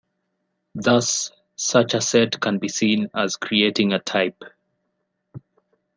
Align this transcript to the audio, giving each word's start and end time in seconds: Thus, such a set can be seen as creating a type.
Thus, 0.73 1.31
such 1.57 1.93
a 1.93 2.01
set 2.01 2.39
can 2.39 2.57
be 2.57 2.69
seen 2.69 3.11
as 3.15 3.37
creating 3.37 3.93
a 3.93 3.99
type. 3.99 4.41